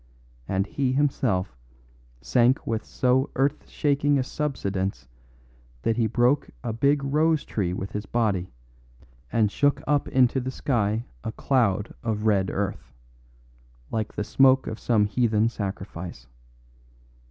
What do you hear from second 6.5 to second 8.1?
a big rose tree with his